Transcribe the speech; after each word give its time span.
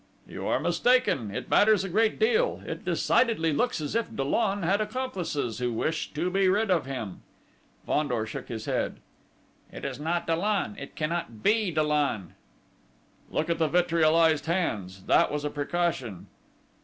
"You 0.27 0.47
are 0.47 0.59
mistaken: 0.59 1.29
it 1.29 1.47
matters 1.47 1.83
a 1.83 1.89
great 1.89 2.17
deal! 2.17 2.63
It 2.65 2.83
decidedly 2.83 3.53
looks 3.53 3.79
as 3.79 3.93
if 3.93 4.11
Dollon 4.11 4.63
had 4.63 4.81
accomplices, 4.81 5.59
who 5.59 5.71
wished 5.71 6.15
to 6.15 6.31
be 6.31 6.49
rid 6.49 6.71
of 6.71 6.87
him." 6.87 7.21
Fandor 7.85 8.25
shook 8.25 8.47
his 8.47 8.65
head. 8.65 8.97
"It 9.71 9.85
is 9.85 9.99
not 9.99 10.25
Dollon! 10.25 10.75
It 10.79 10.95
cannot 10.95 11.43
be 11.43 11.69
Dollon!" 11.69 12.33
"Look 13.29 13.47
at 13.47 13.59
the 13.59 13.67
vitriolised 13.69 14.47
hands 14.47 15.03
that 15.03 15.31
was 15.31 15.45
a 15.45 15.51
precaution." 15.51 16.25